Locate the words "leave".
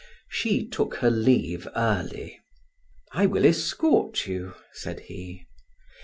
1.11-1.67